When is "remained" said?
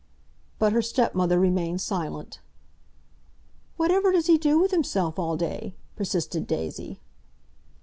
1.39-1.79